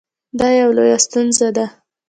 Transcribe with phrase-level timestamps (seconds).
[0.39, 1.65] دا یوه لویه ستونزه ده